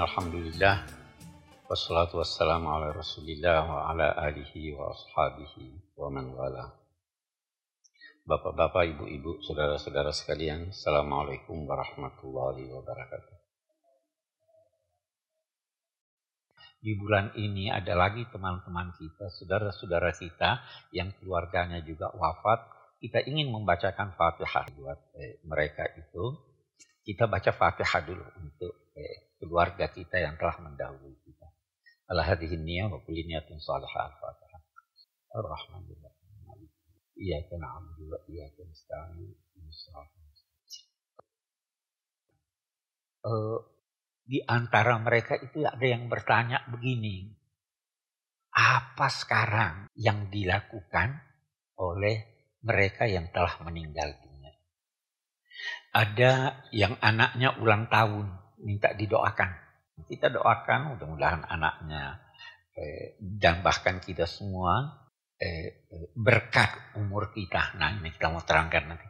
Alhamdulillah 0.00 0.88
Wassalatu 1.68 2.24
wassalamu 2.24 2.72
ala 2.72 2.88
rasulillah 2.88 3.68
wa 3.68 3.92
ala 3.92 4.16
alihi 4.16 4.72
wa 4.72 4.96
ashabihi 4.96 5.92
wa 5.92 6.08
man 6.08 6.32
wala 6.32 6.72
Bapak-bapak, 8.24 8.96
ibu-ibu, 8.96 9.44
saudara-saudara 9.44 10.08
sekalian 10.16 10.72
Assalamualaikum 10.72 11.68
warahmatullahi 11.68 12.72
wabarakatuh 12.72 13.36
Di 16.80 16.96
bulan 16.96 17.36
ini 17.36 17.68
ada 17.68 17.92
lagi 17.92 18.24
teman-teman 18.32 18.96
kita, 18.96 19.28
saudara-saudara 19.36 20.16
kita 20.16 20.64
yang 20.96 21.12
keluarganya 21.20 21.84
juga 21.84 22.08
wafat. 22.16 22.72
Kita 23.04 23.20
ingin 23.28 23.52
membacakan 23.52 24.16
fatihah 24.16 24.64
buat 24.80 24.96
eh, 25.20 25.44
mereka 25.44 25.84
itu. 25.92 26.40
Kita 27.04 27.28
baca 27.28 27.52
fatihah 27.52 28.00
dulu 28.00 28.24
untuk 28.40 28.79
keluarga 29.50 29.90
kita 29.90 30.22
yang 30.22 30.38
telah 30.38 30.62
mendahului 30.62 31.18
kita. 31.26 31.50
Ala 32.06 32.22
hadhihi 32.22 32.54
niyah 32.54 32.86
wa 32.86 33.02
kulli 33.02 33.26
niyatin 33.26 33.58
salihah 33.58 34.14
al-fatihah. 34.14 34.62
Ar-Rahmanirrahim. 35.34 36.70
Iyaka 37.18 37.58
na'budu 37.58 38.14
wa 38.14 38.18
iyaka 38.30 38.62
nasta'in. 38.62 39.34
Uh, 43.20 43.58
di 44.22 44.38
antara 44.46 44.96
mereka 45.02 45.34
itu 45.34 45.66
ada 45.66 45.82
yang 45.82 46.06
bertanya 46.06 46.62
begini. 46.70 47.34
Apa 48.54 49.10
sekarang 49.10 49.90
yang 49.98 50.30
dilakukan 50.30 51.18
oleh 51.78 52.46
mereka 52.62 53.10
yang 53.10 53.30
telah 53.34 53.58
meninggal 53.66 54.14
dunia? 54.22 54.54
Ada 55.90 56.64
yang 56.72 56.96
anaknya 57.02 57.58
ulang 57.60 57.90
tahun, 57.92 58.39
minta 58.64 58.92
didoakan. 58.92 59.50
Kita 60.00 60.32
doakan 60.32 60.96
mudah-mudahan 60.96 61.44
anaknya 61.44 62.18
eh, 62.72 63.20
dan 63.20 63.60
bahkan 63.60 64.00
kita 64.00 64.24
semua 64.24 65.04
eh, 65.36 65.84
berkat 66.16 66.96
umur 66.96 67.32
kita. 67.32 67.76
Nah 67.76 68.00
ini 68.00 68.08
kita 68.12 68.32
mau 68.32 68.40
terangkan 68.40 68.84
nanti. 68.96 69.06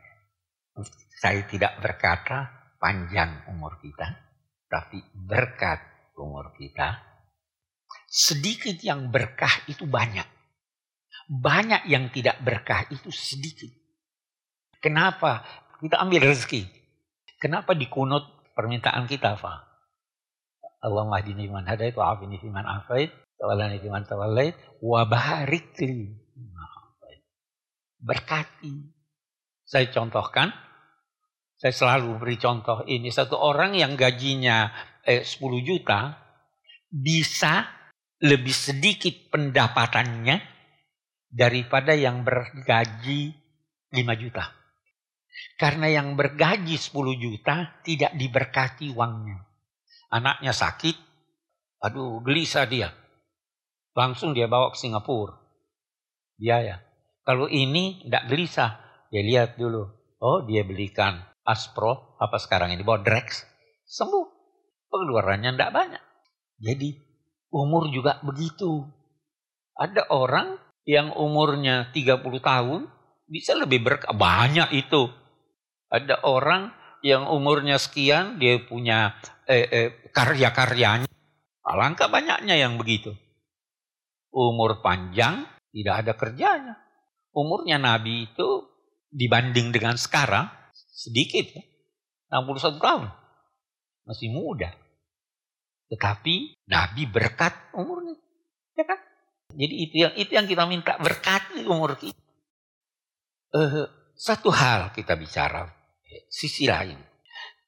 Saya 1.21 1.45
tidak 1.47 1.79
berkata 1.79 2.49
panjang 2.81 3.47
umur 3.53 3.79
kita 3.79 4.31
tapi 4.71 5.03
berkat 5.13 5.83
umur 6.15 6.55
kita. 6.55 7.03
Sedikit 8.07 8.79
yang 8.83 9.11
berkah 9.11 9.67
itu 9.67 9.87
banyak. 9.87 10.27
Banyak 11.31 11.91
yang 11.91 12.11
tidak 12.15 12.39
berkah 12.43 12.87
itu 12.91 13.11
sedikit. 13.11 13.71
Kenapa? 14.79 15.43
Kita 15.79 15.99
ambil 16.03 16.31
rezeki. 16.31 16.67
Kenapa 17.39 17.75
dikunut 17.75 18.40
permintaan 18.55 19.07
kita, 19.07 19.37
Pak? 19.39 19.59
Allah 20.81 21.05
mahdini 21.05 21.45
man 21.49 21.69
hadait 21.69 21.93
wa 21.93 22.17
afini 22.17 22.41
man 22.49 22.65
afait, 22.65 23.13
tawallani 23.37 23.77
man 23.85 24.05
tawallait, 24.09 24.57
wa 24.81 25.05
barik 25.05 25.77
li. 25.85 26.09
Berkati. 28.01 28.97
Saya 29.69 29.93
contohkan, 29.93 30.49
saya 31.61 31.77
selalu 31.77 32.17
beri 32.17 32.37
contoh 32.41 32.81
ini. 32.89 33.13
Satu 33.13 33.37
orang 33.37 33.77
yang 33.77 33.93
gajinya 33.93 34.73
eh, 35.05 35.21
10 35.21 35.37
juta 35.61 36.17
bisa 36.89 37.69
lebih 38.25 38.57
sedikit 38.57 39.29
pendapatannya 39.29 40.41
daripada 41.29 41.93
yang 41.93 42.25
bergaji 42.25 43.37
5 43.93 44.23
juta. 44.23 44.60
Karena 45.57 45.87
yang 45.89 46.17
bergaji 46.17 46.77
10 46.77 47.17
juta 47.17 47.81
tidak 47.87 48.13
diberkati 48.17 48.93
uangnya. 48.93 49.47
Anaknya 50.11 50.51
sakit, 50.51 50.97
aduh 51.85 52.21
gelisah 52.25 52.67
dia. 52.67 52.91
Langsung 53.95 54.35
dia 54.35 54.51
bawa 54.51 54.75
ke 54.75 54.79
Singapura. 54.79 55.39
Biaya. 56.41 56.83
Kalau 57.23 57.47
ini 57.47 58.03
tidak 58.03 58.27
gelisah, 58.33 58.81
dia 59.13 59.23
lihat 59.23 59.61
dulu. 59.61 59.87
Oh 60.21 60.45
dia 60.45 60.65
belikan 60.65 61.21
Aspro, 61.45 62.17
apa 62.21 62.37
sekarang 62.39 62.71
ini, 62.71 62.85
Bodrex, 62.85 63.43
sembuh. 63.89 64.27
Pengeluarannya 64.91 65.55
tidak 65.55 65.73
banyak. 65.75 66.03
Jadi 66.61 66.89
umur 67.55 67.91
juga 67.91 68.19
begitu. 68.23 68.87
Ada 69.79 70.11
orang 70.11 70.59
yang 70.85 71.15
umurnya 71.15 71.89
30 71.95 72.21
tahun 72.43 72.81
bisa 73.31 73.55
lebih 73.55 73.87
berkah. 73.87 74.11
Banyak 74.11 74.75
itu. 74.75 75.07
Ada 75.91 76.27
orang 76.27 76.75
yang 77.07 77.31
umurnya 77.31 77.79
sekian, 77.79 78.43
dia 78.43 78.59
punya 78.61 79.15
eh, 79.47 79.67
eh, 79.71 79.89
karya-karyanya. 80.11 81.09
Alangkah 81.63 82.11
banyaknya 82.11 82.59
yang 82.59 82.75
begitu. 82.77 83.15
Umur 84.35 84.83
panjang, 84.83 85.47
tidak 85.71 85.95
ada 86.05 86.13
kerjanya. 86.19 86.75
Umurnya 87.31 87.79
Nabi 87.79 88.31
itu 88.31 88.67
dibanding 89.11 89.71
dengan 89.71 89.95
sekarang, 89.95 90.51
Sedikit 91.01 91.57
ya. 91.57 91.65
61 92.29 92.77
tahun. 92.77 93.09
Masih 94.05 94.29
muda. 94.29 94.69
Tetapi 95.89 96.61
Nabi 96.69 97.03
berkat 97.09 97.57
umurnya. 97.73 98.21
Ya 98.77 98.85
kan? 98.85 99.01
Jadi 99.57 99.75
itu 99.81 99.97
yang 100.05 100.15
itu 100.15 100.33
yang 100.37 100.47
kita 100.47 100.65
minta 100.69 101.01
berkat 101.01 101.43
umur 101.65 101.97
kita. 101.97 102.21
Uh, 103.51 103.83
satu 104.15 104.55
hal 104.55 104.95
kita 104.95 105.19
bicara, 105.19 105.67
sisi 106.31 106.71
lain. 106.71 107.03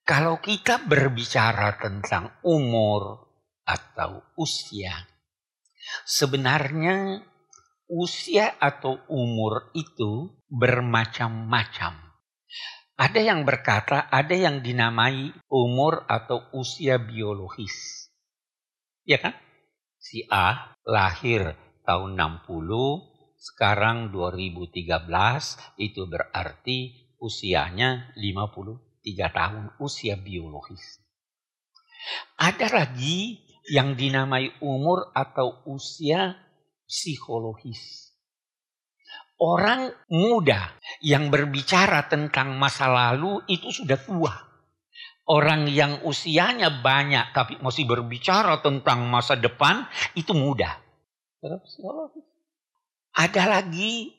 Kalau 0.06 0.38
kita 0.38 0.78
berbicara 0.86 1.74
tentang 1.74 2.38
umur 2.46 3.18
atau 3.66 4.22
usia, 4.38 4.94
sebenarnya 6.06 7.26
usia 7.90 8.62
atau 8.62 9.02
umur 9.10 9.74
itu 9.74 10.30
bermacam-macam. 10.46 11.98
Ada 12.94 13.18
yang 13.18 13.42
berkata, 13.42 14.06
ada 14.06 14.38
yang 14.38 14.62
dinamai 14.62 15.34
umur 15.50 16.06
atau 16.06 16.46
usia 16.54 17.02
biologis. 17.02 18.06
Ya 19.02 19.18
kan? 19.18 19.34
Si 19.98 20.22
A 20.30 20.78
lahir 20.86 21.58
tahun 21.82 22.14
60, 22.46 23.11
sekarang 23.42 24.14
2013, 24.14 25.02
itu 25.82 26.06
berarti 26.06 26.78
usianya 27.18 28.14
53 28.14 29.02
tahun, 29.34 29.64
usia 29.82 30.14
biologis. 30.14 31.02
Ada 32.38 32.70
lagi 32.70 33.42
yang 33.66 33.98
dinamai 33.98 34.62
umur 34.62 35.10
atau 35.10 35.66
usia 35.66 36.38
psikologis. 36.86 38.14
Orang 39.42 39.90
muda 40.06 40.78
yang 41.02 41.26
berbicara 41.26 42.06
tentang 42.06 42.54
masa 42.54 42.86
lalu 42.86 43.42
itu 43.50 43.74
sudah 43.74 43.98
tua. 43.98 44.34
Orang 45.26 45.66
yang 45.66 46.06
usianya 46.06 46.70
banyak 46.82 47.34
tapi 47.34 47.58
masih 47.58 47.90
berbicara 47.90 48.62
tentang 48.62 49.02
masa 49.10 49.34
depan 49.34 49.90
itu 50.14 50.30
muda. 50.30 50.78
Ada 53.12 53.60
lagi 53.60 54.12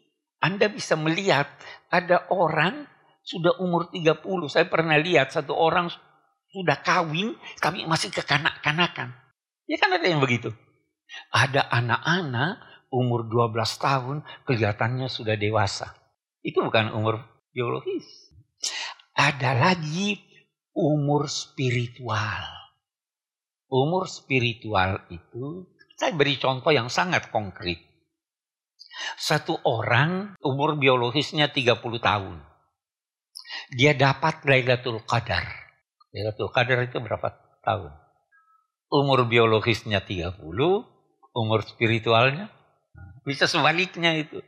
Anda 0.43 0.69
bisa 0.69 0.93
melihat 0.99 1.49
ada 1.89 2.29
orang 2.29 2.85
sudah 3.23 3.57
umur 3.63 3.89
30. 3.89 4.21
Saya 4.51 4.67
pernah 4.67 4.99
lihat 4.99 5.31
satu 5.31 5.55
orang 5.55 5.87
sudah 6.53 6.77
kawin 6.83 7.33
kami 7.57 7.87
masih 7.89 8.13
kekanak-kanakan. 8.13 9.15
Ya 9.65 9.77
kan 9.79 9.95
ada 9.95 10.05
yang 10.05 10.19
begitu. 10.19 10.51
Ada 11.31 11.65
anak-anak 11.71 12.59
umur 12.93 13.25
12 13.25 13.55
tahun 13.81 14.17
kelihatannya 14.45 15.07
sudah 15.09 15.33
dewasa. 15.39 15.95
Itu 16.43 16.61
bukan 16.61 16.93
umur 16.93 17.23
biologis. 17.55 18.05
Ada 19.15 19.55
lagi 19.57 20.19
umur 20.75 21.29
spiritual. 21.31 22.45
Umur 23.73 24.05
spiritual 24.05 25.01
itu, 25.09 25.65
saya 25.97 26.13
beri 26.13 26.37
contoh 26.37 26.69
yang 26.69 26.93
sangat 26.93 27.33
konkret. 27.33 27.92
Satu 29.17 29.57
orang 29.63 30.37
umur 30.43 30.75
biologisnya 30.79 31.51
30 31.51 31.79
tahun. 31.99 32.37
Dia 33.73 33.93
dapat 33.93 34.45
Lailatul 34.45 35.01
Qadar. 35.05 35.45
Lailatul 36.13 36.49
Qadar 36.53 36.85
itu 36.85 36.97
berapa 37.01 37.33
tahun? 37.65 37.91
Umur 38.93 39.25
biologisnya 39.25 40.05
30, 40.05 40.37
umur 41.33 41.59
spiritualnya 41.65 42.53
bisa 43.25 43.49
sebaliknya 43.49 44.13
itu. 44.19 44.43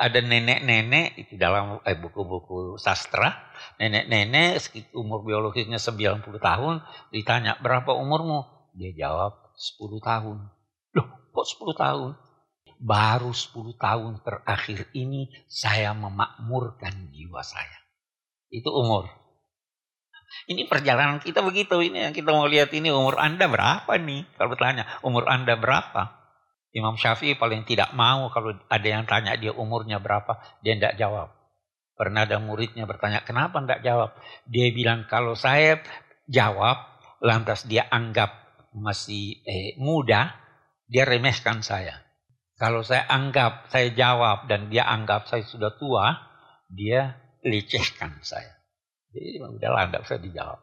Ada 0.00 0.24
nenek-nenek 0.24 1.18
itu 1.18 1.36
dalam 1.36 1.82
eh, 1.84 1.98
buku-buku 1.98 2.80
sastra, 2.80 3.52
nenek-nenek 3.76 4.62
umur 4.96 5.26
biologisnya 5.26 5.76
90 5.76 6.24
tahun, 6.40 6.80
ditanya 7.12 7.60
berapa 7.60 7.92
umurmu? 7.92 8.70
Dia 8.78 8.96
jawab 8.96 9.52
10 9.58 10.00
tahun. 10.00 10.36
Loh, 10.96 11.08
kok 11.34 11.46
10 11.52 11.76
tahun? 11.76 12.10
Baru 12.80 13.36
10 13.36 13.76
tahun 13.76 14.24
terakhir 14.24 14.88
ini 14.96 15.28
saya 15.44 15.92
memakmurkan 15.92 17.12
jiwa 17.12 17.44
saya. 17.44 17.76
Itu 18.48 18.72
umur. 18.72 19.04
Ini 20.48 20.64
perjalanan 20.64 21.20
kita 21.20 21.44
begitu. 21.44 21.84
Ini 21.84 22.08
yang 22.08 22.14
kita 22.16 22.32
mau 22.32 22.48
lihat 22.48 22.72
ini 22.72 22.88
umur 22.88 23.20
Anda 23.20 23.50
berapa 23.52 23.90
nih? 24.00 24.24
Kalau 24.32 24.48
bertanya 24.56 24.88
umur 25.04 25.28
Anda 25.28 25.60
berapa? 25.60 26.20
Imam 26.70 26.94
Syafi'i 26.94 27.34
paling 27.34 27.66
tidak 27.66 27.90
mau 27.98 28.30
kalau 28.30 28.54
ada 28.70 28.88
yang 28.88 29.02
tanya 29.02 29.34
dia 29.34 29.50
umurnya 29.50 29.98
berapa, 29.98 30.38
dia 30.62 30.78
tidak 30.78 30.94
jawab. 31.02 31.34
Pernah 31.98 32.24
ada 32.24 32.38
muridnya 32.38 32.86
bertanya, 32.86 33.26
kenapa 33.26 33.60
tidak 33.60 33.82
jawab? 33.82 34.10
Dia 34.46 34.70
bilang, 34.70 35.04
kalau 35.10 35.34
saya 35.34 35.82
jawab, 36.30 36.78
lantas 37.20 37.66
dia 37.66 37.90
anggap 37.90 38.32
masih 38.72 39.42
eh, 39.44 39.74
muda, 39.76 40.32
dia 40.86 41.04
remehkan 41.04 41.60
saya. 41.60 42.09
Kalau 42.60 42.84
saya 42.84 43.08
anggap, 43.08 43.72
saya 43.72 43.88
jawab, 43.96 44.44
dan 44.44 44.68
dia 44.68 44.84
anggap 44.84 45.24
saya 45.24 45.40
sudah 45.48 45.72
tua, 45.80 46.12
dia 46.68 47.16
lecehkan 47.40 48.20
saya. 48.20 48.52
Jadi 49.16 49.40
udahlah, 49.40 49.88
tidak 49.88 50.04
usah 50.04 50.20
dijawab. 50.20 50.60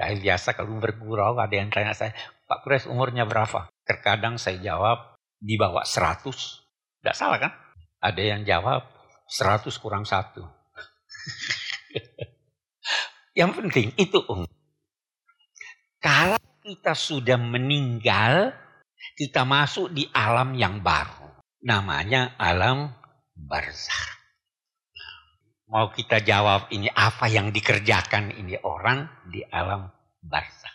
Saya 0.00 0.16
biasa 0.16 0.56
kalau 0.56 0.80
bergurau 0.80 1.36
ada 1.36 1.52
yang 1.52 1.68
tanya 1.68 1.92
saya, 1.92 2.16
Pak 2.48 2.64
Kures 2.64 2.88
umurnya 2.88 3.28
berapa? 3.28 3.68
Terkadang 3.84 4.40
saya 4.40 4.56
jawab 4.64 5.20
di 5.36 5.60
bawah 5.60 5.84
100. 5.84 6.24
Tidak 6.24 7.12
salah 7.12 7.36
kan? 7.36 7.52
Ada 8.00 8.22
yang 8.24 8.48
jawab 8.48 8.88
100 9.28 9.76
kurang 9.84 10.08
satu. 10.08 10.40
yang 13.38 13.52
penting 13.52 13.92
itu 14.00 14.24
um. 14.24 14.48
Kalau 16.00 16.40
kita 16.64 16.96
sudah 16.96 17.36
meninggal, 17.36 18.56
kita 19.12 19.44
masuk 19.44 19.92
di 19.92 20.08
alam 20.10 20.56
yang 20.56 20.80
baru. 20.80 21.28
Namanya 21.64 22.36
alam 22.40 22.92
barzah. 23.36 24.04
Mau 25.68 25.90
kita 25.92 26.20
jawab 26.20 26.68
ini 26.72 26.88
apa 26.92 27.26
yang 27.28 27.52
dikerjakan 27.52 28.36
ini 28.36 28.56
orang 28.64 29.08
di 29.28 29.40
alam 29.44 29.88
barzah. 30.20 30.72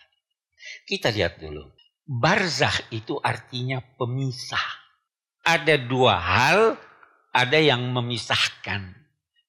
Kita 0.85 1.13
lihat 1.13 1.37
dulu. 1.41 1.65
Barzah 2.09 2.73
itu 2.89 3.21
artinya 3.21 3.81
pemisah. 3.81 4.65
Ada 5.45 5.77
dua 5.77 6.17
hal, 6.17 6.73
ada 7.29 7.57
yang 7.61 7.85
memisahkan. 7.93 8.97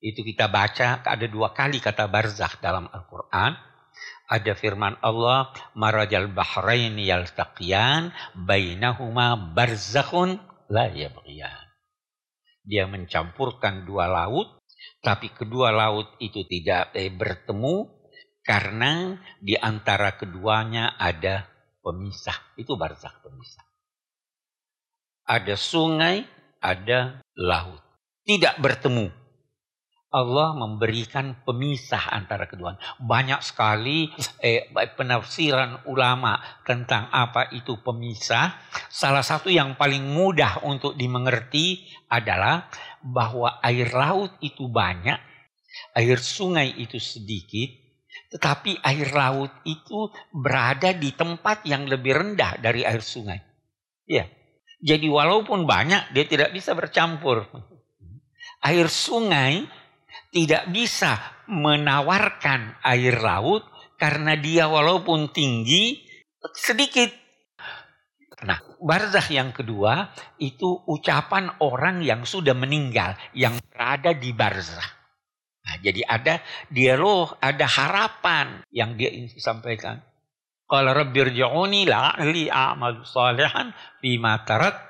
Itu 0.00 0.24
kita 0.24 0.48
baca 0.48 1.00
ada 1.04 1.26
dua 1.28 1.52
kali 1.52 1.80
kata 1.80 2.08
barzah 2.08 2.52
dalam 2.60 2.88
Al-Quran. 2.88 3.52
Ada 4.30 4.54
firman 4.54 4.98
Allah, 5.02 5.50
marajal 5.74 6.30
bahrain 6.30 6.94
yaltaqiyan 6.94 8.14
bainahuma 8.34 9.54
barzakhun 9.54 10.38
la 10.70 10.86
yabghiyan. 10.86 11.66
Dia 12.62 12.86
mencampurkan 12.86 13.88
dua 13.88 14.06
laut 14.06 14.60
tapi 15.00 15.32
kedua 15.32 15.72
laut 15.72 16.16
itu 16.20 16.44
tidak 16.44 16.92
eh, 16.92 17.08
bertemu 17.08 17.88
karena 18.44 19.16
di 19.40 19.56
antara 19.56 20.16
keduanya 20.16 20.96
ada 20.96 21.48
pemisah. 21.80 22.36
Itu 22.56 22.76
barzakh 22.76 23.24
pemisah. 23.24 23.64
Ada 25.24 25.54
sungai, 25.56 26.26
ada 26.60 27.24
laut. 27.36 27.80
Tidak 28.24 28.60
bertemu. 28.60 29.08
Allah 30.10 30.58
memberikan 30.58 31.46
pemisah 31.46 32.10
antara 32.10 32.50
keduanya. 32.50 32.82
Banyak 32.98 33.46
sekali 33.46 34.10
eh, 34.42 34.66
penafsiran 34.74 35.86
ulama 35.86 36.34
tentang 36.66 37.06
apa 37.14 37.54
itu 37.54 37.78
pemisah. 37.78 38.58
Salah 38.90 39.22
satu 39.22 39.46
yang 39.46 39.78
paling 39.78 40.02
mudah 40.02 40.66
untuk 40.66 40.98
dimengerti 40.98 41.86
adalah 42.10 42.66
bahwa 43.06 43.62
air 43.62 43.94
laut 43.94 44.34
itu 44.42 44.66
banyak, 44.66 45.18
air 45.94 46.18
sungai 46.18 46.74
itu 46.74 46.98
sedikit, 46.98 47.70
tetapi 48.34 48.82
air 48.82 49.14
laut 49.14 49.62
itu 49.62 50.10
berada 50.34 50.90
di 50.90 51.14
tempat 51.14 51.62
yang 51.70 51.86
lebih 51.86 52.18
rendah 52.18 52.58
dari 52.58 52.82
air 52.82 52.98
sungai. 52.98 53.38
Ya. 54.10 54.26
Jadi 54.82 55.06
walaupun 55.06 55.70
banyak 55.70 56.10
dia 56.10 56.26
tidak 56.26 56.50
bisa 56.50 56.74
bercampur. 56.74 57.46
Air 58.64 58.88
sungai 58.90 59.68
tidak 60.30 60.70
bisa 60.70 61.18
menawarkan 61.50 62.78
air 62.86 63.18
laut 63.18 63.66
karena 63.98 64.38
dia 64.38 64.70
walaupun 64.70 65.34
tinggi 65.34 66.00
sedikit. 66.54 67.10
Nah, 68.40 68.56
barzah 68.80 69.26
yang 69.28 69.52
kedua 69.52 70.08
itu 70.40 70.80
ucapan 70.88 71.60
orang 71.60 72.00
yang 72.00 72.24
sudah 72.24 72.56
meninggal 72.56 73.12
yang 73.36 73.60
berada 73.68 74.16
di 74.16 74.32
barzah. 74.32 74.88
Nah, 75.60 75.76
jadi 75.84 76.00
ada 76.08 76.40
dialog, 76.72 77.36
ada 77.36 77.68
harapan 77.68 78.64
yang 78.72 78.96
dia 78.96 79.12
sampaikan. 79.36 80.00
Qala 80.64 80.96
rabbirji'uni 80.96 81.84
la'ali 81.84 82.48
a'mal 82.48 83.04
salihan 83.04 83.74
bima 84.00 84.40
tarak 84.48 84.89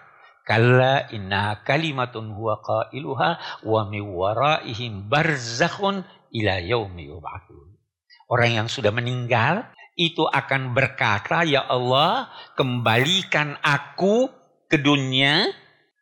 Kalla 0.50 1.06
inna 1.14 1.62
kalimatun 1.62 2.34
huwa 2.34 2.58
qailuha 2.58 3.62
wa 3.62 3.86
mi 3.86 4.02
waraihim 4.02 5.06
barzakhun 5.06 6.02
ila 6.34 6.58
yaumi 6.58 7.06
yub'atsun. 7.06 7.78
Orang 8.26 8.58
yang 8.58 8.66
sudah 8.66 8.90
meninggal 8.90 9.70
itu 9.94 10.26
akan 10.26 10.74
berkata, 10.74 11.46
"Ya 11.46 11.62
Allah, 11.62 12.34
kembalikan 12.58 13.62
aku 13.62 14.26
ke 14.66 14.82
dunia. 14.82 15.46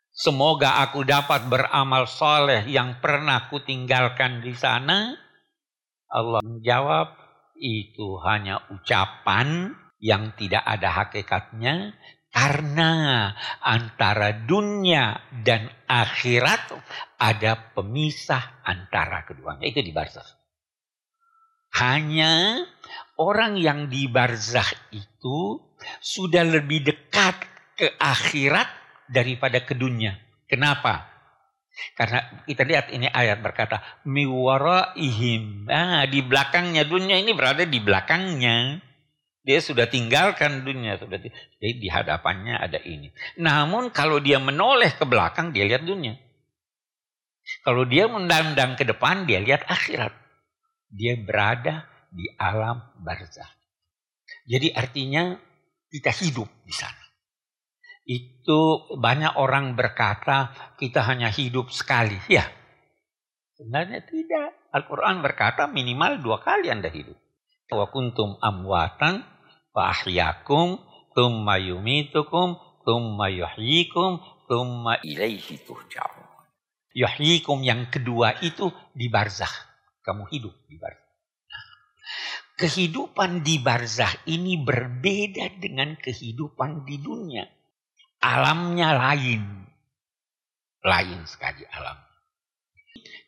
Semoga 0.09 0.81
aku 0.81 1.05
dapat 1.05 1.45
beramal 1.45 2.09
soleh 2.09 2.65
yang 2.65 2.97
pernah 3.05 3.53
kutinggalkan 3.53 4.41
di 4.41 4.57
sana." 4.57 5.13
Allah 6.09 6.41
menjawab, 6.41 7.13
"Itu 7.53 8.17
hanya 8.25 8.65
ucapan 8.73 9.77
yang 10.01 10.33
tidak 10.33 10.65
ada 10.65 11.05
hakikatnya 11.05 11.93
karena 12.29 13.33
antara 13.61 14.31
dunia 14.31 15.17
dan 15.41 15.65
akhirat 15.89 16.77
ada 17.17 17.73
pemisah 17.73 18.61
antara 18.61 19.25
keduanya. 19.25 19.65
Itu 19.65 19.81
di 19.81 19.89
barzakh. 19.89 20.37
Hanya 21.77 22.65
orang 23.17 23.57
yang 23.57 23.89
di 23.89 24.09
barzakh 24.09 24.93
itu 24.93 25.57
sudah 26.01 26.45
lebih 26.45 26.85
dekat 26.85 27.35
ke 27.77 27.87
akhirat 27.97 28.67
daripada 29.09 29.61
ke 29.65 29.73
dunia. 29.73 30.17
Kenapa? 30.49 31.09
Karena 31.95 32.43
kita 32.43 32.63
lihat 32.67 32.91
ini 32.91 33.07
ayat 33.07 33.39
berkata 33.39 33.79
ihim. 34.99 35.69
Nah, 35.69 36.03
di 36.09 36.19
belakangnya 36.19 36.83
dunia 36.83 37.15
ini 37.15 37.31
berada 37.31 37.63
di 37.63 37.79
belakangnya. 37.79 38.88
Dia 39.49 39.65
sudah 39.65 39.89
tinggalkan 39.89 40.61
dunia. 40.61 41.01
Sudah 41.01 41.17
jadi 41.17 41.73
di 41.73 41.89
hadapannya 41.89 42.53
ada 42.53 42.77
ini. 42.85 43.09
Namun 43.41 43.89
kalau 43.89 44.21
dia 44.21 44.37
menoleh 44.37 44.93
ke 44.93 45.09
belakang, 45.09 45.49
dia 45.49 45.65
lihat 45.65 45.89
dunia. 45.89 46.13
Kalau 47.65 47.81
dia 47.89 48.05
mendandang 48.05 48.77
ke 48.77 48.85
depan, 48.85 49.25
dia 49.25 49.41
lihat 49.41 49.65
akhirat. 49.65 50.13
Dia 50.93 51.17
berada 51.17 51.89
di 52.13 52.29
alam 52.37 52.93
barzah. 53.01 53.49
Jadi 54.45 54.69
artinya 54.69 55.33
kita 55.89 56.13
hidup 56.13 56.45
di 56.61 56.73
sana. 56.77 57.05
Itu 58.05 58.85
banyak 59.01 59.33
orang 59.33 59.73
berkata 59.73 60.53
kita 60.77 61.01
hanya 61.09 61.33
hidup 61.33 61.73
sekali. 61.73 62.21
Ya, 62.29 62.45
sebenarnya 63.57 64.05
tidak. 64.05 64.53
Al-Quran 64.69 65.25
berkata 65.25 65.65
minimal 65.65 66.21
dua 66.21 66.37
kali 66.37 66.69
Anda 66.69 66.93
hidup 66.93 67.17
wa 67.69 67.85
kuntum 67.89 68.37
amwatan 68.41 69.21
fa 69.73 69.93
ahyakum 69.93 70.81
thumma 71.13 71.59
yumitukum 71.59 72.57
thumma 72.87 73.27
yuhyikum 73.29 74.21
thumma 74.49 74.97
ilaihi 75.05 75.61
turja'un. 75.61 76.27
Yuhyikum 76.97 77.61
yang 77.61 77.87
kedua 77.93 78.41
itu 78.41 78.73
di 78.97 79.07
barzah. 79.07 79.51
Kamu 80.01 80.25
hidup 80.33 80.55
di 80.65 80.75
barzah. 80.81 81.07
kehidupan 82.59 83.39
di 83.39 83.55
barzah 83.63 84.11
ini 84.27 84.59
berbeda 84.59 85.63
dengan 85.63 85.95
kehidupan 85.95 86.83
di 86.83 86.99
dunia. 86.99 87.47
Alamnya 88.19 88.99
lain. 88.99 89.63
Lain 90.83 91.23
sekali 91.23 91.63
alam. 91.71 91.95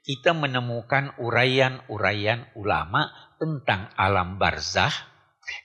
Kita 0.03 0.35
menemukan 0.35 1.15
uraian-uraian 1.23 2.51
ulama 2.59 3.07
tentang 3.39 3.87
alam 3.95 4.35
barzah 4.35 4.91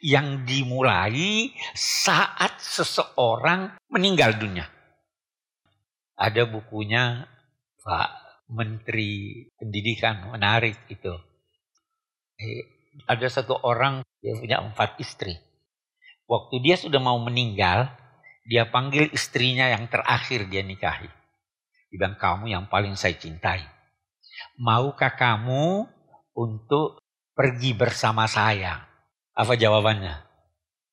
yang 0.03 0.45
dimulai 0.47 1.51
saat 1.75 2.59
seseorang 2.61 3.75
meninggal 3.91 4.37
dunia. 4.37 4.67
Ada 6.17 6.49
bukunya 6.49 7.29
Pak 7.85 8.11
Menteri 8.51 9.45
Pendidikan 9.59 10.33
menarik 10.33 10.79
itu. 10.89 11.13
Eh, 12.41 12.63
ada 13.05 13.27
satu 13.29 13.59
orang 13.67 14.01
yang 14.23 14.41
punya 14.41 14.59
empat 14.63 14.97
istri. 15.03 15.37
Waktu 16.27 16.59
dia 16.63 16.75
sudah 16.79 16.99
mau 16.99 17.19
meninggal, 17.23 17.91
dia 18.47 18.67
panggil 18.67 19.11
istrinya 19.11 19.67
yang 19.71 19.87
terakhir 19.91 20.47
dia 20.47 20.63
nikahi. 20.63 21.07
Dia 21.91 21.97
bilang, 21.99 22.19
kamu 22.19 22.51
yang 22.51 22.65
paling 22.67 22.95
saya 22.99 23.15
cintai. 23.15 23.63
Maukah 24.59 25.15
kamu 25.15 25.87
untuk 26.35 27.03
pergi 27.35 27.75
bersama 27.75 28.27
saya. 28.31 28.86
Apa 29.37 29.53
jawabannya? 29.53 30.17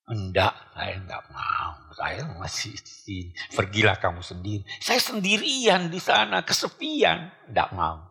Enggak, 0.04 0.52
saya 0.76 1.00
enggak 1.00 1.24
mau. 1.32 1.72
Saya 1.96 2.28
masih 2.36 2.76
sini. 2.76 3.32
Pergilah 3.56 3.96
kamu 3.96 4.20
sendiri. 4.20 4.68
Saya 4.84 5.00
sendirian 5.00 5.88
di 5.88 5.96
sana, 5.96 6.44
kesepian. 6.44 7.32
Enggak 7.48 7.72
mau. 7.72 8.04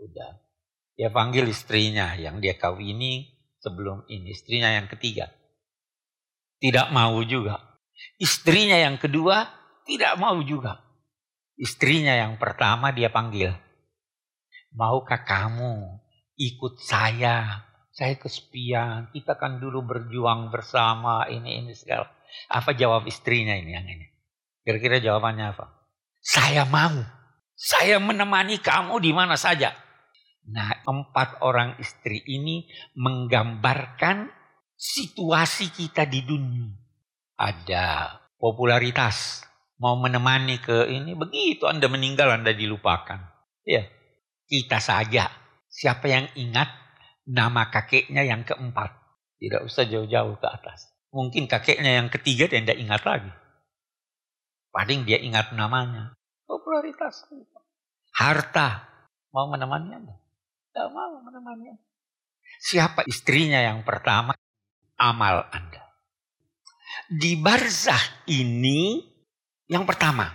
Udah. 0.00 0.40
Dia 0.96 1.12
panggil 1.12 1.44
istrinya 1.52 2.16
yang 2.16 2.40
dia 2.40 2.56
kawini 2.56 3.28
sebelum 3.60 4.08
ini. 4.08 4.32
Istrinya 4.32 4.72
yang 4.72 4.88
ketiga. 4.88 5.28
Tidak 6.64 6.88
mau 6.88 7.20
juga. 7.28 7.60
Istrinya 8.16 8.80
yang 8.80 8.96
kedua 8.96 9.44
tidak 9.84 10.16
mau 10.16 10.40
juga. 10.40 10.80
Istrinya 11.60 12.16
yang 12.16 12.40
pertama 12.40 12.88
dia 12.88 13.12
panggil. 13.12 13.52
Maukah 14.72 15.28
kamu 15.28 16.00
ikut 16.40 16.80
saya? 16.80 17.68
Saya 17.94 18.18
kesepian. 18.18 19.14
Kita 19.14 19.38
kan 19.38 19.62
dulu 19.62 19.86
berjuang 19.86 20.50
bersama 20.50 21.30
ini 21.30 21.62
ini 21.62 21.72
segala. 21.78 22.10
Apa 22.50 22.74
jawab 22.74 23.06
istrinya 23.06 23.54
ini 23.54 23.70
yang 23.70 23.86
ini? 23.86 24.10
Kira-kira 24.66 24.98
jawabannya 24.98 25.54
apa? 25.54 25.70
Saya 26.18 26.66
mau. 26.66 26.98
Saya 27.54 28.02
menemani 28.02 28.58
kamu 28.58 28.98
di 28.98 29.14
mana 29.14 29.38
saja. 29.38 29.70
Nah, 30.50 30.74
empat 30.84 31.40
orang 31.46 31.78
istri 31.78 32.18
ini 32.26 32.66
menggambarkan 32.98 34.28
situasi 34.74 35.70
kita 35.70 36.04
di 36.04 36.26
dunia. 36.26 36.74
Ada 37.38 38.18
popularitas, 38.36 39.46
mau 39.78 39.94
menemani 39.96 40.58
ke 40.58 40.90
ini, 40.90 41.14
begitu 41.14 41.70
Anda 41.70 41.86
meninggal 41.86 42.42
Anda 42.42 42.50
dilupakan. 42.52 43.22
Ya, 43.64 43.86
kita 44.50 44.82
saja. 44.82 45.30
Siapa 45.70 46.06
yang 46.10 46.26
ingat 46.36 46.83
nama 47.28 47.68
kakeknya 47.72 48.24
yang 48.24 48.44
keempat? 48.44 48.94
Tidak 49.40 49.64
usah 49.64 49.84
jauh-jauh 49.84 50.40
ke 50.40 50.48
atas. 50.48 50.92
Mungkin 51.12 51.46
kakeknya 51.46 52.00
yang 52.02 52.08
ketiga 52.08 52.48
dia 52.48 52.60
tidak 52.64 52.78
ingat 52.80 53.02
lagi. 53.04 53.32
Paling 54.74 55.06
dia 55.06 55.20
ingat 55.20 55.54
namanya. 55.54 56.16
Popularitas. 56.48 57.28
Harta. 58.14 58.88
Mau 59.30 59.50
menemani 59.50 59.90
Anda? 59.94 60.14
Tidak 60.70 60.88
mau 60.90 61.18
menemani 61.22 61.74
Siapa 62.58 63.06
istrinya 63.06 63.58
yang 63.60 63.82
pertama? 63.82 64.34
Amal 64.98 65.46
Anda. 65.50 65.82
Di 67.10 67.34
barzah 67.38 68.24
ini 68.30 69.02
yang 69.66 69.84
pertama, 69.84 70.30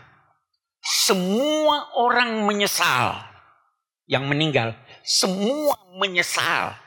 semua 0.84 1.94
orang 1.96 2.44
menyesal 2.44 3.20
yang 4.10 4.26
meninggal, 4.26 4.74
semua 5.10 5.74
menyesal. 5.98 6.78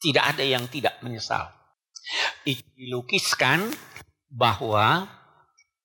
Tidak 0.00 0.24
ada 0.24 0.40
yang 0.40 0.64
tidak 0.72 0.96
menyesal. 1.04 1.52
Itu 2.48 2.64
dilukiskan 2.74 3.68
bahwa 4.32 5.06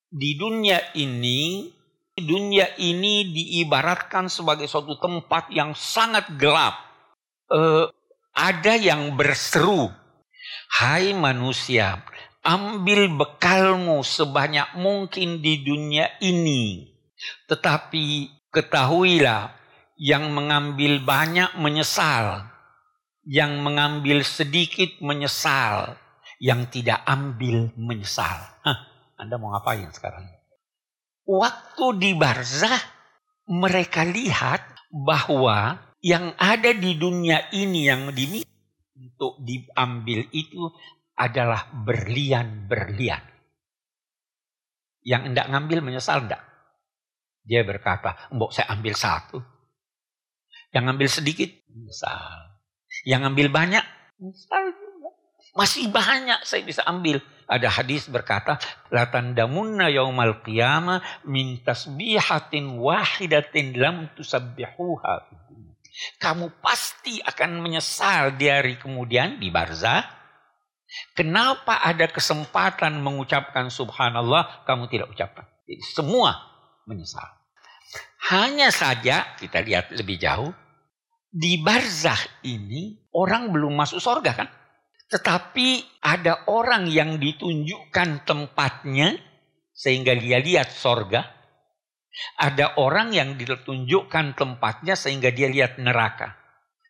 di 0.07 0.39
dunia 0.39 0.79
ini, 0.95 1.69
dunia 2.15 2.71
ini 2.79 3.29
diibaratkan 3.35 4.31
sebagai 4.31 4.65
suatu 4.65 4.95
tempat 4.97 5.51
yang 5.51 5.75
sangat 5.75 6.31
gelap. 6.39 6.79
Uh, 7.51 7.91
ada 8.31 8.73
yang 8.79 9.13
berseru, 9.19 9.91
Hai 10.67 11.13
manusia, 11.13 12.01
ambil 12.41 13.11
bekalmu 13.11 14.01
sebanyak 14.01 14.79
mungkin 14.79 15.43
di 15.43 15.61
dunia 15.61 16.09
ini. 16.23 16.91
Tetapi 17.47 18.05
ketahuilah 18.51 19.57
yang 19.97 20.29
mengambil 20.29 21.01
banyak 21.01 21.57
menyesal, 21.57 22.45
yang 23.25 23.65
mengambil 23.65 24.21
sedikit 24.21 25.01
menyesal, 25.01 25.97
yang 26.37 26.69
tidak 26.69 27.01
ambil 27.09 27.73
menyesal. 27.73 28.37
Hah, 28.61 28.77
Anda 29.17 29.41
mau 29.41 29.51
ngapain 29.57 29.89
sekarang? 29.89 30.29
Waktu 31.27 31.85
di 31.97 32.11
barzah 32.13 32.77
mereka 33.49 34.05
lihat 34.05 34.63
bahwa 34.93 35.81
yang 35.99 36.31
ada 36.37 36.71
di 36.71 36.95
dunia 36.95 37.49
ini 37.51 37.89
yang 37.89 38.13
dimiliki 38.13 38.47
untuk 38.95 39.41
diambil 39.41 40.29
itu 40.31 40.71
adalah 41.17 41.67
berlian-berlian. 41.73 43.25
Yang 45.01 45.21
hendak 45.33 45.45
ngambil 45.49 45.79
menyesal 45.81 46.23
enggak? 46.29 46.43
Dia 47.47 47.65
berkata, 47.65 48.29
mbok 48.29 48.53
saya 48.53 48.69
ambil 48.75 48.93
satu. 48.93 49.56
Yang 50.75 50.85
ambil 50.93 51.07
sedikit, 51.07 51.49
menyesal. 51.71 52.57
Yang 53.07 53.21
ambil 53.31 53.47
banyak, 53.51 53.85
menyesal 54.19 54.63
juga. 54.75 55.09
Masih 55.55 55.89
banyak 55.89 56.39
saya 56.43 56.61
bisa 56.63 56.83
ambil. 56.85 57.23
Ada 57.47 57.71
hadis 57.71 58.11
berkata, 58.11 58.59
La 58.91 59.07
tandamunna 59.07 59.87
yaumal 59.87 60.43
qiyamah 60.43 60.99
min 61.23 61.63
tasbihatin 61.63 62.75
wahidatin 62.75 63.79
lam 63.79 64.11
tusabbihuha. 64.19 65.15
Kamu 66.19 66.61
pasti 66.61 67.23
akan 67.23 67.63
menyesal 67.63 68.35
di 68.37 68.51
hari 68.51 68.75
kemudian 68.77 69.39
di 69.39 69.49
barzah. 69.49 70.03
Kenapa 71.15 71.83
ada 71.83 72.07
kesempatan 72.07 72.99
mengucapkan 73.01 73.71
subhanallah, 73.71 74.63
kamu 74.67 74.87
tidak 74.91 75.07
ucapkan. 75.11 75.47
Jadi 75.67 75.83
semua 75.83 76.37
menyesal. 76.87 77.36
Hanya 78.27 78.73
saja 78.73 79.37
kita 79.39 79.63
lihat 79.63 79.95
lebih 79.95 80.19
jauh. 80.19 80.51
Di 81.27 81.61
barzah 81.61 82.19
ini 82.43 83.07
orang 83.15 83.51
belum 83.53 83.77
masuk 83.77 83.99
sorga 84.03 84.31
kan. 84.35 84.49
Tetapi 85.07 86.01
ada 86.03 86.47
orang 86.51 86.91
yang 86.91 87.15
ditunjukkan 87.21 88.27
tempatnya 88.27 89.15
sehingga 89.71 90.17
dia 90.17 90.43
lihat 90.43 90.67
sorga. 90.73 91.23
Ada 92.41 92.81
orang 92.81 93.13
yang 93.13 93.37
ditunjukkan 93.37 94.33
tempatnya 94.35 94.97
sehingga 94.97 95.29
dia 95.31 95.47
lihat 95.47 95.77
neraka. 95.77 96.35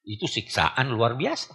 Itu 0.07 0.25
siksaan 0.25 0.87
luar 0.89 1.19
biasa. 1.19 1.51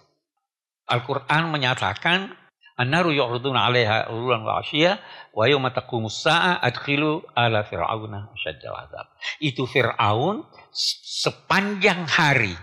Al-Quran 0.92 1.48
menyatakan 1.48 2.41
An-naru 2.80 3.12
yu'raduna 3.12 3.68
'alaiha 3.68 4.08
ululan 4.12 4.42
wa 4.44 4.60
'ashiyya 4.60 4.96
wa 5.36 5.44
yawma 5.44 5.72
taqumus 5.76 6.24
sa'a 6.24 6.60
adkhilu 6.60 7.20
ala 7.36 7.64
fir'auna 7.68 8.32
asyaddal 8.32 8.76
azab. 8.88 9.06
Itu 9.40 9.68
Firaun 9.68 10.44
sepanjang 10.72 12.08
hari 12.08 12.56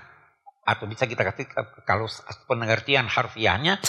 atau 0.70 0.86
bisa 0.86 1.10
kita 1.10 1.26
katakan 1.26 1.82
kalau 1.82 2.06
pengertian 2.46 3.10
harfiahnya 3.10 3.82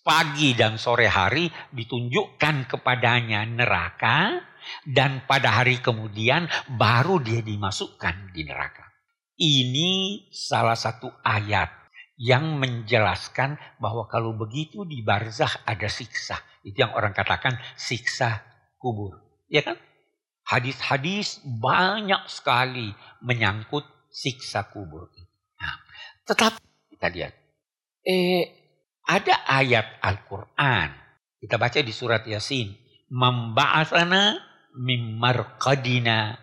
pagi 0.00 0.56
dan 0.56 0.80
sore 0.80 1.04
hari 1.04 1.52
ditunjukkan 1.68 2.64
kepadanya 2.64 3.44
neraka 3.44 4.40
dan 4.88 5.28
pada 5.28 5.60
hari 5.60 5.84
kemudian 5.84 6.48
baru 6.80 7.20
dia 7.20 7.44
dimasukkan 7.44 8.32
di 8.32 8.48
neraka. 8.48 8.88
Ini 9.36 10.24
salah 10.32 10.78
satu 10.78 11.12
ayat 11.20 11.83
yang 12.14 12.62
menjelaskan 12.62 13.58
bahwa 13.82 14.06
kalau 14.06 14.38
begitu 14.38 14.86
di 14.86 15.02
barzah 15.02 15.50
ada 15.66 15.90
siksa. 15.90 16.38
Itu 16.62 16.86
yang 16.86 16.94
orang 16.94 17.10
katakan 17.10 17.58
siksa 17.74 18.42
kubur. 18.78 19.18
Ya 19.50 19.66
kan? 19.66 19.76
Hadis-hadis 20.44 21.40
banyak 21.42 22.28
sekali 22.30 22.92
menyangkut 23.24 23.84
siksa 24.12 24.70
kubur. 24.70 25.10
Nah, 25.58 25.74
tetapi 26.28 26.60
kita 26.94 27.08
lihat. 27.10 27.34
Eh, 28.04 28.44
ada 29.04 29.34
ayat 29.48 30.00
Al-Quran. 30.04 30.88
Kita 31.40 31.56
baca 31.56 31.80
di 31.80 31.92
surat 31.92 32.22
Yasin. 32.28 32.76
Memba'athana 33.10 34.38
mimmarqadina. 34.76 36.36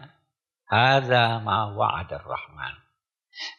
Hadha 0.65 1.41
ma 1.41 1.69
wa'adar 1.73 2.25
rahman. 2.25 2.73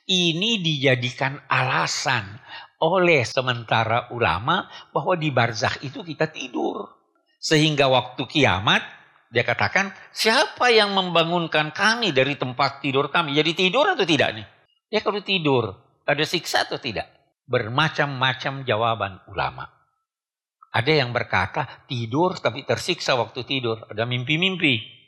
Ini 0.06 0.60
dijadikan 0.60 1.40
alasan 1.48 2.38
oleh 2.82 3.22
sementara 3.22 4.10
ulama 4.10 4.66
bahwa 4.90 5.14
di 5.14 5.30
barzakh 5.30 5.80
itu 5.86 6.02
kita 6.02 6.28
tidur. 6.28 6.90
Sehingga 7.42 7.90
waktu 7.90 8.22
kiamat 8.26 8.82
dia 9.32 9.48
katakan 9.48 9.96
siapa 10.12 10.68
yang 10.68 10.92
membangunkan 10.92 11.72
kami 11.72 12.12
dari 12.12 12.36
tempat 12.36 12.84
tidur 12.84 13.08
kami. 13.08 13.32
Jadi 13.32 13.56
tidur 13.56 13.96
atau 13.96 14.04
tidak 14.04 14.30
nih? 14.36 14.46
Ya 14.92 15.00
kalau 15.00 15.24
tidur 15.24 15.72
ada 16.04 16.24
siksa 16.26 16.68
atau 16.68 16.76
tidak? 16.76 17.08
Bermacam-macam 17.48 18.62
jawaban 18.68 19.24
ulama. 19.30 19.70
Ada 20.72 21.04
yang 21.04 21.16
berkata 21.16 21.84
tidur 21.88 22.36
tapi 22.36 22.68
tersiksa 22.68 23.16
waktu 23.16 23.44
tidur. 23.48 23.88
Ada 23.88 24.04
mimpi-mimpi. 24.04 25.00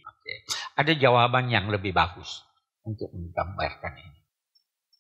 Ada 0.77 0.97
jawaban 0.97 1.53
yang 1.53 1.69
lebih 1.69 1.93
bagus 1.93 2.45
untuk 2.85 3.13
menggambarkan 3.13 3.93
ini. 3.97 4.14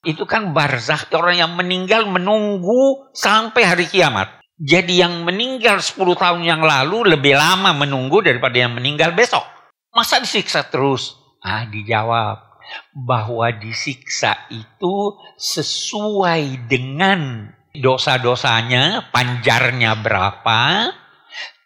Itu 0.04 0.28
kan 0.28 0.52
barzah 0.52 1.08
orang 1.16 1.37
yang 1.40 1.52
meninggal 1.56 2.04
menunggu 2.08 3.08
sampai 3.16 3.62
hari 3.64 3.87
kiamat. 3.88 4.40
Jadi 4.54 5.02
yang 5.02 5.26
meninggal 5.26 5.82
10 5.82 5.99
tahun 6.14 6.46
yang 6.46 6.62
lalu 6.62 7.16
lebih 7.18 7.34
lama 7.34 7.75
menunggu 7.75 8.23
daripada 8.23 8.54
yang 8.54 8.76
meninggal 8.76 9.11
besok. 9.16 9.42
Masa 9.90 10.23
disiksa 10.23 10.62
terus? 10.70 11.18
Ah, 11.42 11.66
dijawab 11.66 12.54
bahwa 12.94 13.50
disiksa 13.50 14.49
itu 14.49 15.18
sesuai 15.37 16.70
dengan 16.70 17.50
dosa-dosanya, 17.75 19.11
panjarnya 19.11 19.99
berapa. 19.99 20.90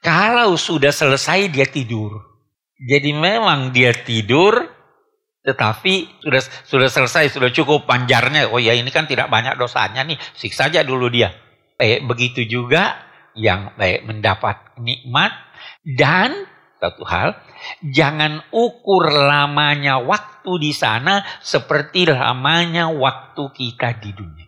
Kalau 0.00 0.56
sudah 0.56 0.90
selesai 0.90 1.52
dia 1.52 1.68
tidur. 1.68 2.24
Jadi 2.78 3.10
memang 3.12 3.74
dia 3.74 3.92
tidur, 3.92 4.64
tetapi 5.48 6.20
sudah 6.20 6.44
sudah 6.68 6.88
selesai, 6.92 7.32
sudah 7.32 7.48
cukup 7.48 7.88
panjarnya. 7.88 8.52
Oh 8.52 8.60
ya 8.60 8.76
ini 8.76 8.92
kan 8.92 9.08
tidak 9.08 9.32
banyak 9.32 9.56
dosanya 9.56 10.04
nih, 10.04 10.20
siksa 10.36 10.68
saja 10.68 10.84
dulu 10.84 11.08
dia. 11.08 11.32
Eh, 11.80 12.04
begitu 12.04 12.44
juga 12.44 13.00
yang 13.32 13.72
baik 13.80 14.04
mendapat 14.04 14.76
nikmat 14.76 15.32
dan 15.80 16.44
satu 16.76 17.02
hal, 17.08 17.32
jangan 17.80 18.44
ukur 18.52 19.08
lamanya 19.08 20.04
waktu 20.04 20.60
di 20.60 20.76
sana 20.76 21.24
seperti 21.40 22.12
lamanya 22.12 22.92
waktu 22.92 23.48
kita 23.56 23.96
di 24.04 24.12
dunia. 24.12 24.46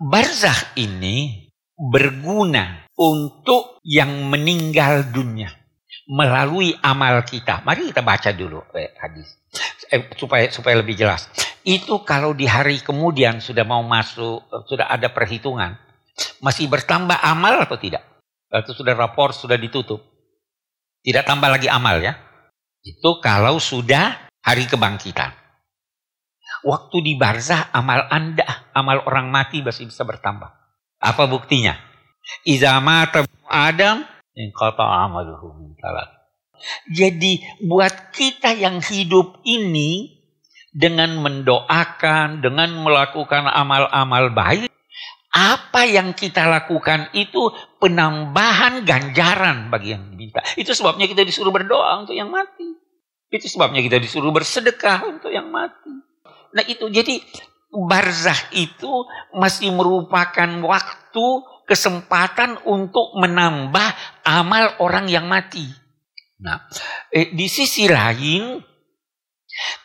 Barzah 0.00 0.74
ini 0.80 1.50
berguna 1.76 2.88
untuk 2.96 3.84
yang 3.84 4.32
meninggal 4.32 5.12
dunia 5.12 5.63
melalui 6.08 6.76
amal 6.84 7.24
kita. 7.24 7.64
Mari 7.64 7.90
kita 7.92 8.04
baca 8.04 8.30
dulu 8.32 8.60
eh, 8.76 8.92
hadis 9.00 9.28
eh, 9.88 10.10
supaya 10.18 10.50
supaya 10.52 10.80
lebih 10.80 10.98
jelas. 10.98 11.28
Itu 11.64 12.04
kalau 12.04 12.36
di 12.36 12.44
hari 12.44 12.80
kemudian 12.84 13.40
sudah 13.40 13.64
mau 13.64 13.80
masuk, 13.80 14.44
sudah 14.68 14.92
ada 14.92 15.08
perhitungan, 15.08 15.80
masih 16.44 16.68
bertambah 16.68 17.16
amal 17.24 17.64
atau 17.64 17.80
tidak? 17.80 18.04
Atau 18.52 18.76
sudah 18.76 18.92
rapor 18.92 19.32
sudah 19.32 19.56
ditutup? 19.56 20.04
Tidak 21.00 21.24
tambah 21.24 21.48
lagi 21.48 21.66
amal 21.68 22.00
ya. 22.04 22.16
Itu 22.84 23.18
kalau 23.24 23.56
sudah 23.56 24.28
hari 24.44 24.68
kebangkitan. 24.68 25.32
Waktu 26.64 26.96
di 27.04 27.12
barzah 27.16 27.72
amal 27.72 28.08
anda, 28.08 28.68
amal 28.72 29.04
orang 29.04 29.28
mati 29.32 29.60
masih 29.60 29.88
bisa 29.88 30.04
bertambah. 30.04 30.48
Apa 31.00 31.28
buktinya? 31.28 31.76
Iza 32.44 32.80
mata 32.80 33.24
Adam, 33.48 34.04
Jadi 36.90 37.42
buat 37.62 38.14
kita 38.14 38.54
yang 38.54 38.82
hidup 38.82 39.42
ini 39.46 40.22
dengan 40.74 41.14
mendoakan, 41.22 42.42
dengan 42.42 42.74
melakukan 42.82 43.46
amal-amal 43.46 44.34
baik, 44.34 44.70
apa 45.34 45.82
yang 45.86 46.14
kita 46.14 46.46
lakukan 46.46 47.10
itu 47.14 47.50
penambahan 47.82 48.86
ganjaran 48.86 49.70
bagi 49.70 49.94
yang 49.94 50.14
diminta. 50.14 50.42
Itu 50.54 50.74
sebabnya 50.74 51.10
kita 51.10 51.26
disuruh 51.26 51.50
berdoa 51.50 52.02
untuk 52.02 52.14
yang 52.14 52.30
mati. 52.30 52.74
Itu 53.30 53.50
sebabnya 53.50 53.82
kita 53.82 53.98
disuruh 53.98 54.30
bersedekah 54.30 55.10
untuk 55.10 55.34
yang 55.34 55.50
mati. 55.50 55.90
Nah 56.54 56.62
itu 56.62 56.86
jadi 56.86 57.18
barzah 57.74 58.54
itu 58.54 59.06
masih 59.34 59.74
merupakan 59.74 60.46
waktu 60.62 61.26
kesempatan 61.64 62.60
untuk 62.68 63.16
menambah 63.16 63.88
amal 64.24 64.78
orang 64.80 65.08
yang 65.08 65.24
mati. 65.28 65.64
Nah, 66.44 66.68
eh, 67.08 67.32
di 67.32 67.48
sisi 67.48 67.88
lain, 67.88 68.60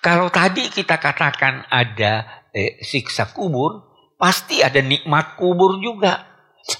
kalau 0.03 0.27
tadi 0.27 0.67
kita 0.67 0.99
katakan 0.99 1.67
ada 1.71 2.45
eh, 2.51 2.81
siksa 2.83 3.31
kubur, 3.31 3.89
pasti 4.19 4.59
ada 4.59 4.81
nikmat 4.83 5.39
kubur 5.39 5.79
juga. 5.79 6.27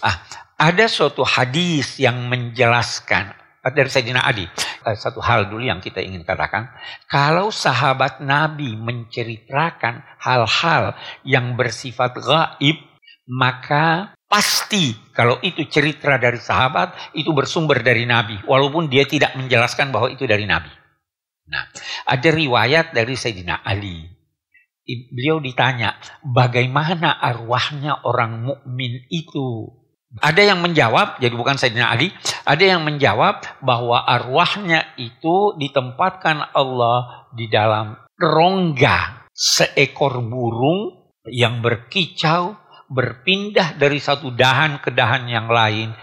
Ah, 0.03 0.17
ada 0.59 0.85
suatu 0.91 1.23
hadis 1.23 1.95
yang 2.03 2.27
menjelaskan 2.27 3.39
dari 3.63 3.89
Sayyidina 3.91 4.23
Ali. 4.23 4.47
Eh, 4.83 4.97
satu 4.97 5.19
hal 5.19 5.47
dulu 5.51 5.63
yang 5.63 5.83
kita 5.83 5.99
ingin 5.99 6.23
katakan. 6.23 6.71
Kalau 7.07 7.51
sahabat 7.51 8.23
Nabi 8.23 8.75
menceritakan 8.75 10.03
hal-hal 10.19 10.95
yang 11.23 11.53
bersifat 11.59 12.15
gaib, 12.19 12.77
maka 13.29 14.17
pasti 14.25 14.97
kalau 15.13 15.37
itu 15.45 15.69
cerita 15.69 16.17
dari 16.17 16.41
sahabat, 16.41 17.13
itu 17.13 17.29
bersumber 17.31 17.85
dari 17.85 18.09
Nabi. 18.09 18.41
Walaupun 18.49 18.89
dia 18.89 19.05
tidak 19.05 19.37
menjelaskan 19.37 19.93
bahwa 19.93 20.09
itu 20.09 20.25
dari 20.25 20.49
Nabi. 20.49 20.73
Nah, 21.49 21.65
ada 22.05 22.29
riwayat 22.29 22.93
dari 22.93 23.13
Sayyidina 23.17 23.61
Ali 23.65 24.19
beliau 24.97 25.37
ditanya, 25.37 25.97
bagaimana 26.25 27.13
arwahnya 27.13 28.01
orang 28.01 28.41
mukmin 28.41 29.05
itu? 29.13 29.69
Ada 30.17 30.41
yang 30.41 30.65
menjawab, 30.65 31.21
jadi 31.21 31.35
bukan 31.37 31.61
Sayyidina 31.61 31.93
Ali, 31.93 32.09
ada 32.41 32.65
yang 32.65 32.81
menjawab 32.81 33.61
bahwa 33.61 34.01
arwahnya 34.01 34.97
itu 34.97 35.53
ditempatkan 35.61 36.49
Allah 36.57 37.29
di 37.37 37.45
dalam 37.45 37.93
rongga 38.17 39.29
seekor 39.29 40.25
burung 40.25 41.13
yang 41.29 41.61
berkicau, 41.61 42.57
berpindah 42.89 43.77
dari 43.77 44.01
satu 44.01 44.33
dahan 44.33 44.81
ke 44.81 44.89
dahan 44.89 45.29
yang 45.29 45.47
lain, 45.47 45.93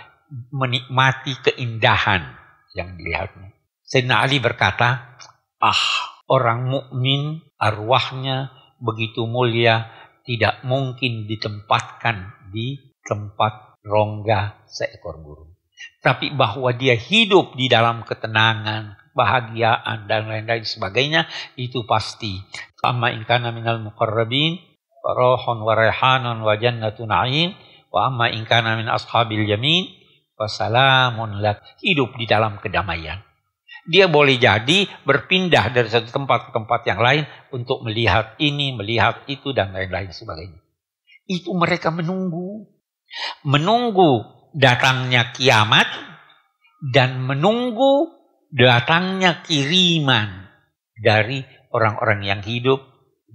menikmati 0.55 1.35
keindahan 1.43 2.23
yang 2.79 2.95
dilihatnya. 2.95 3.55
Sayyidina 3.87 4.17
Ali 4.23 4.39
berkata, 4.39 5.19
ah 5.63 5.85
orang 6.27 6.67
mukmin 6.67 7.43
arwahnya 7.59 8.51
begitu 8.83 9.27
mulia 9.27 9.91
tidak 10.27 10.63
mungkin 10.67 11.31
ditempatkan 11.31 12.51
di 12.51 12.95
tempat 13.07 13.79
rongga 13.87 14.67
seekor 14.67 15.23
burung. 15.23 15.55
Tapi 16.03 16.35
bahwa 16.35 16.75
dia 16.75 16.99
hidup 16.99 17.55
di 17.55 17.71
dalam 17.71 18.03
ketenangan, 18.03 18.99
kebahagiaan 19.15 20.11
dan 20.11 20.27
lain-lain 20.27 20.67
sebagainya 20.67 21.31
itu 21.55 21.87
pasti. 21.87 22.43
Amma 22.83 23.11
in 23.11 23.27
kana 23.27 23.51
minal 23.51 23.83
rohon 25.13 25.63
wa 25.63 25.75
rehanon 25.77 26.43
wa 26.43 26.57
jannatu 26.59 27.07
na'im 27.07 27.55
wa 27.93 28.11
amma 28.11 28.33
in 28.33 28.43
kana 28.49 28.81
min 28.81 28.89
ashabil 28.91 29.47
yamin 29.47 29.87
wa 30.35 30.49
salamun 30.51 31.45
lak. 31.45 31.63
Hidup 31.85 32.17
di 32.17 32.25
dalam 32.25 32.59
kedamaian. 32.59 33.23
Dia 33.87 34.11
boleh 34.11 34.35
jadi 34.35 34.91
berpindah 35.07 35.71
dari 35.71 35.87
satu 35.87 36.11
tempat 36.11 36.51
ke 36.51 36.51
tempat 36.51 36.81
yang 36.91 36.99
lain 36.99 37.23
untuk 37.55 37.87
melihat 37.87 38.35
ini, 38.43 38.75
melihat 38.75 39.23
itu, 39.31 39.55
dan 39.55 39.71
lain-lain 39.71 40.11
sebagainya. 40.11 40.59
Itu 41.31 41.55
mereka 41.55 41.95
menunggu. 41.95 42.67
Menunggu 43.47 44.27
datangnya 44.59 45.31
kiamat 45.31 45.87
dan 46.83 47.23
menunggu 47.23 48.11
datangnya 48.51 49.47
kiriman 49.47 50.51
dari 50.99 51.47
orang-orang 51.71 52.27
yang 52.27 52.41
hidup, 52.43 52.83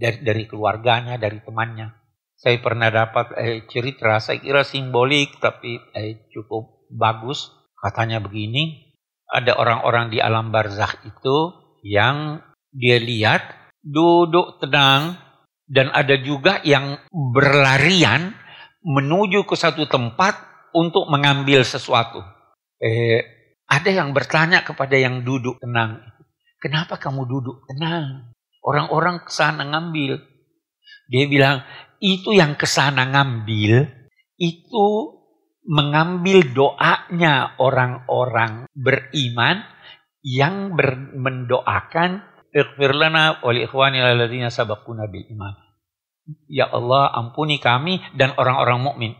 dari, 0.01 0.25
dari 0.25 0.43
keluarganya, 0.49 1.21
dari 1.21 1.37
temannya. 1.45 1.93
Saya 2.33 2.57
pernah 2.57 2.89
dapat 2.89 3.37
eh, 3.37 3.59
cerita, 3.69 4.17
saya 4.17 4.41
kira 4.41 4.65
simbolik 4.65 5.37
tapi 5.37 5.77
eh, 5.93 6.25
cukup 6.33 6.89
bagus. 6.89 7.53
Katanya 7.77 8.17
begini, 8.17 8.93
ada 9.29 9.61
orang-orang 9.61 10.09
di 10.09 10.17
alam 10.17 10.49
barzakh 10.49 11.05
itu 11.05 11.37
yang 11.85 12.41
dia 12.73 12.97
lihat 12.97 13.73
duduk 13.81 14.57
tenang 14.57 15.17
dan 15.69 15.93
ada 15.93 16.17
juga 16.17 16.61
yang 16.65 16.97
berlarian 17.09 18.33
menuju 18.81 19.45
ke 19.45 19.53
satu 19.53 19.85
tempat 19.85 20.33
untuk 20.73 21.05
mengambil 21.13 21.61
sesuatu. 21.61 22.25
Eh, 22.81 23.21
ada 23.69 23.89
yang 23.89 24.11
bertanya 24.17 24.65
kepada 24.65 24.97
yang 24.97 25.21
duduk 25.21 25.61
tenang, 25.61 26.01
kenapa 26.57 26.97
kamu 26.97 27.23
duduk 27.29 27.63
tenang? 27.69 28.33
Orang-orang 28.62 29.26
ke 29.26 29.32
sana 29.34 29.65
ngambil. 29.65 30.21
Dia 31.10 31.26
bilang, 31.28 31.65
itu 32.02 32.34
yang 32.34 32.56
ke 32.56 32.69
sana 32.69 33.10
ngambil, 33.10 33.89
itu 34.38 34.88
mengambil 35.65 36.41
doanya 36.50 37.54
orang-orang 37.62 38.65
beriman 38.74 39.62
yang 40.26 40.74
ber, 40.74 40.97
mendoakan 41.13 42.26
ighfir 42.54 42.93
lana 42.93 43.41
wa 43.41 43.52
li 43.54 43.65
ikhwanina 43.65 44.13
alladziina 44.13 44.50
sabaquna 44.50 45.10
bil 45.10 45.26
iman. 45.34 45.54
Ya 46.50 46.69
Allah, 46.69 47.10
ampuni 47.17 47.58
kami 47.58 48.02
dan 48.13 48.34
orang-orang 48.38 48.80
mukmin. 48.82 49.12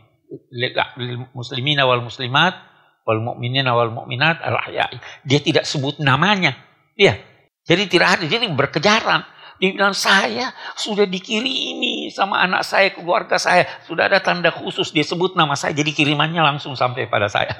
Lil 0.50 1.28
muslimina 1.36 1.84
wal 1.84 2.00
muslimat 2.00 2.56
wal 3.04 3.20
mu'minina 3.20 3.74
wal 3.74 3.92
mu'minat 3.92 4.40
al 4.40 4.56
ahya'i. 4.64 4.96
Dia 5.26 5.42
tidak 5.42 5.66
sebut 5.66 5.98
namanya. 6.00 6.56
Iya. 6.94 7.18
Jadi 7.62 7.82
tidak 7.86 8.18
ada, 8.18 8.24
jadi 8.26 8.50
berkejaran. 8.50 9.22
Dia 9.62 9.70
bilang 9.78 9.94
saya 9.94 10.50
sudah 10.74 11.06
dikirimi 11.06 12.10
sama 12.10 12.42
anak 12.42 12.66
saya, 12.66 12.90
keluarga 12.90 13.38
saya. 13.38 13.62
Sudah 13.86 14.10
ada 14.10 14.18
tanda 14.18 14.50
khusus, 14.50 14.90
dia 14.90 15.06
sebut 15.06 15.38
nama 15.38 15.54
saya. 15.54 15.70
Jadi 15.70 15.94
kirimannya 15.94 16.42
langsung 16.42 16.74
sampai 16.74 17.06
pada 17.06 17.30
saya. 17.30 17.54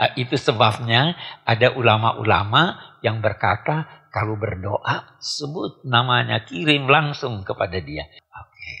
Nah, 0.00 0.16
itu 0.16 0.32
sebabnya 0.40 1.12
ada 1.44 1.76
ulama-ulama 1.76 2.80
yang 3.04 3.20
berkata 3.20 4.08
kalau 4.08 4.40
berdoa 4.40 5.20
sebut 5.20 5.84
namanya 5.84 6.40
kirim 6.48 6.88
langsung 6.88 7.44
kepada 7.44 7.76
dia. 7.76 8.08
Oke. 8.32 8.72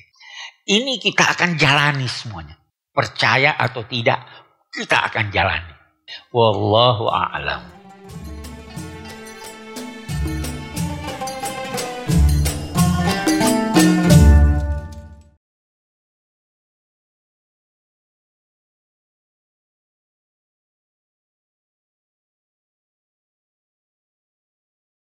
Ini 0.72 0.96
kita 0.96 1.36
akan 1.36 1.60
jalani 1.60 2.08
semuanya. 2.08 2.56
Percaya 2.92 3.56
atau 3.60 3.84
tidak 3.84 4.24
kita 4.72 5.12
akan 5.12 5.28
jalani. 5.28 5.76
Wallahu 6.32 7.08
a'lam. 7.12 7.81